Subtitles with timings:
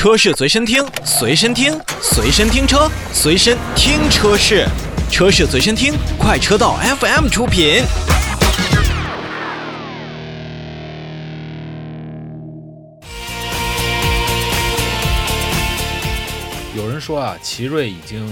[0.00, 4.66] 车市随身听，随身听，随身听车，随身听车市，
[5.10, 7.82] 车市随身听，快车道 FM 出品。
[16.74, 18.26] 有人说啊，奇瑞已经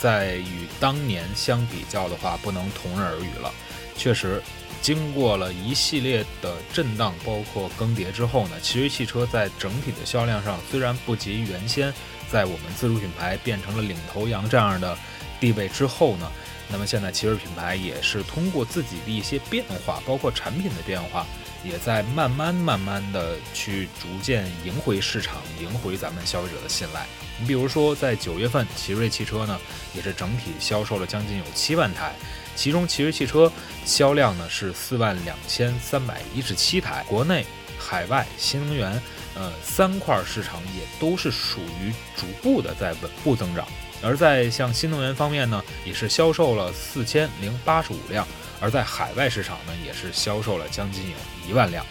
[0.00, 3.50] 在与当年相比较的话，不能同日而语了。
[3.96, 4.40] 确实，
[4.80, 11.92] 经过了一系列的震荡，包括更迭之后呢，奇瑞汽车在整体的销量上虽然不及原先
[12.30, 14.96] 在我们自主品牌变成了领头羊这样的
[15.40, 16.30] 地位之后呢，
[16.70, 21.26] 那么现在奇瑞品牌也是通过自己的一些变化，包括产品的变化，
[21.64, 27.06] 也在慢慢慢慢的去逐渐赢回市场，赢回咱们消费者的信赖。
[27.40, 29.58] 你比如说，在九月份，奇瑞汽车呢
[29.94, 32.12] 也是整体销售了将近有七万台，
[32.56, 33.50] 其中奇瑞汽车
[33.84, 37.46] 销量呢是四万两千三百一十七台，国内、
[37.78, 39.00] 海外、新能源，
[39.38, 43.66] 呃三块市场也都是属于逐步的在稳步增长。
[44.02, 48.26] 而在像新能源方面呢，也是销售了四千零八十五辆，
[48.60, 51.84] 而在海外市场呢，也是销售了将近有一万辆。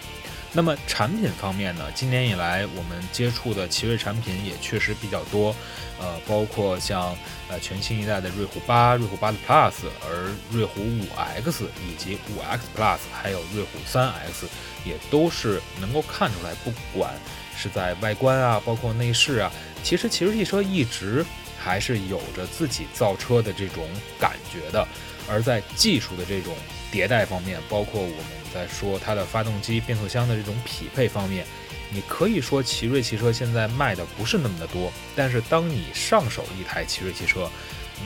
[0.57, 5.55] 那么产品方面呢，今年以来我们接触的奇瑞产品也确实比较多，
[5.99, 7.15] 呃，包括像
[7.47, 14.47] 呃全新一代的瑞虎八、瑞虎八的 Plus，而瑞虎五 X 以及五 X Plus，还有瑞虎三 X，
[14.83, 17.13] 也都是能够看出来，不管
[17.55, 19.51] 是在外观啊，包括内饰啊，
[19.83, 21.23] 其实奇瑞汽车一直
[21.59, 23.87] 还是有着自己造车的这种
[24.19, 24.87] 感觉的。
[25.29, 26.55] 而在技术的这种
[26.91, 31.45] 迭代方面，包括我们在说它的发动机、变速箱的这种匹配方面，
[31.91, 37.49] 你可以说奇瑞汽车现在卖的不是那么的多，但是当你上手一台奇瑞汽车，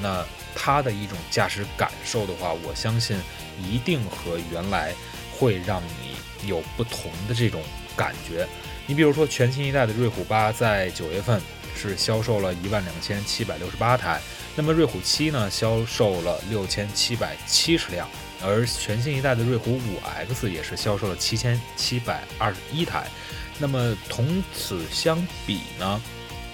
[0.01, 3.17] 那它的一种驾驶感受的话，我相信
[3.61, 4.93] 一定和原来
[5.37, 7.61] 会让你有不同的这种
[7.95, 8.47] 感觉。
[8.87, 11.39] 你比如说全新一代的瑞虎八，在九月份
[11.75, 14.19] 是销售了一万两千七百六十八台。
[14.55, 18.07] 那么瑞虎七呢，销售了六千七百七十辆，
[18.43, 23.07] 而全新一代的瑞虎五 X 也是销售了七千七百二十一台。
[23.57, 26.01] 那么同此相比呢，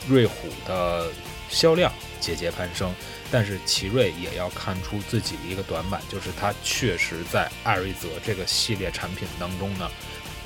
[0.08, 1.10] 瑞虎的
[1.50, 2.94] 销量节节攀升，
[3.32, 9.90] 但是奇瑞也要看出自己的一个短板，就是它确实在艾瑞泽这个系列产品当中呢，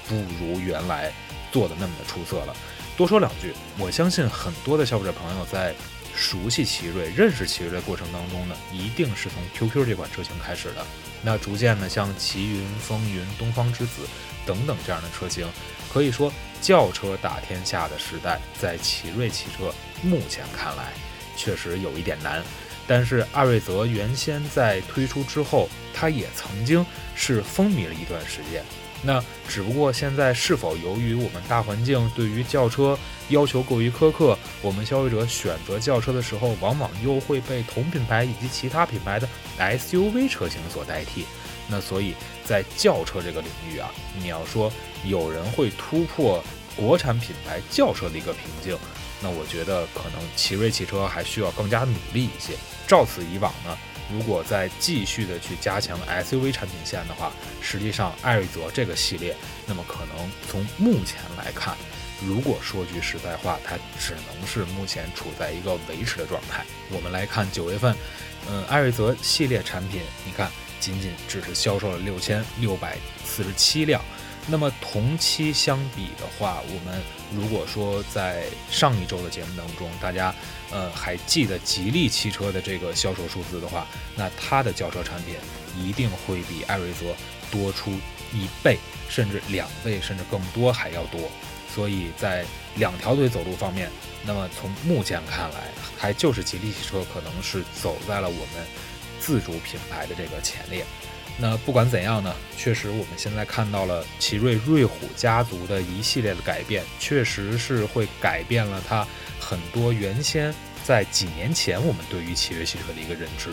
[0.07, 1.11] 不如原来
[1.51, 2.55] 做的那么的出色了。
[3.01, 5.73] 多说两句，我相信很多的消费者朋友在。
[6.13, 10.85] 熟悉奇瑞、认识奇瑞的过程当中呢，一定是从 QQ 这款车型开始的。
[11.23, 14.01] 那逐渐呢，像奇云、风云、东方之子
[14.45, 15.47] 等等这样的车型，
[15.91, 19.73] 可以说轿车打天下的时代，在奇瑞汽车
[20.03, 20.91] 目前看来
[21.37, 22.43] 确实有一点难。
[22.85, 26.85] 但是艾瑞泽原先在推出之后，它也曾经
[27.15, 28.63] 是风靡了一段时间。
[29.03, 32.97] 那只不过现在是否由于我们大环境对于轿车
[33.29, 41.25] 要求过于苛刻，我们消费者选择轿车的时候，往往又会被同品牌以及其他品牌的 SUV 车型所代替。
[41.67, 42.13] 那所以
[42.43, 44.71] 在轿车这个领域啊，你要说
[45.05, 46.43] 有人会突破
[46.75, 48.77] 国产品牌轿车的一个瓶颈，
[49.21, 52.53] 那我觉得可能奇瑞汽车还需要更加努力一些。
[52.87, 53.77] 照此以往呢？
[54.13, 59.35] 如果再继续的去加强 SUV 产品线的话，实际上艾瑞泽这个系列，
[59.65, 61.75] 那么可能从目前来看，
[62.25, 66.65] 如果说句实在话，它只能是目前处在一个维持的状态。
[66.89, 67.95] 我们来看九月份，
[68.49, 74.01] 嗯，艾瑞泽系列产品，你看仅仅只是销售了六千六百四十七辆。
[74.47, 77.01] 那么同期相比的话，我们
[77.33, 80.33] 如果说在上一周的节目当中，大家
[80.71, 83.85] 呃还记得吉利汽车的这个销售数字的话，
[84.15, 85.35] 那它的轿车产品
[85.77, 87.15] 一定会比艾瑞泽
[87.51, 87.91] 多出
[88.33, 91.19] 一倍，甚至两倍，甚至更多还要多。
[91.73, 92.43] 所以在
[92.75, 93.89] 两条腿走路方面，
[94.25, 98.67] 那么从目前看来，还就是吉利汽车可能是走在了我们
[99.21, 100.83] 自主品牌的这个前列。
[101.37, 109.07] 那不管怎样呢，确实我们现在看到了奇瑞瑞虎家族的一系列的改变，确实是会改变了它
[109.39, 110.53] 很多原先
[110.83, 113.49] 在几年前我们对于奇瑞汽车的一个认知，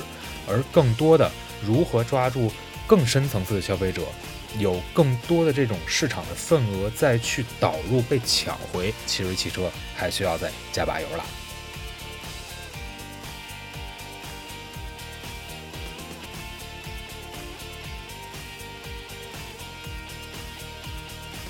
[0.49, 1.31] 而更多的
[1.65, 2.53] 如何抓住
[2.87, 4.03] 更深层次的消费者，
[4.59, 11.25] 有更多的这种市场的份额再去导入被抢回，奇瑞汽车还需要再加把油了。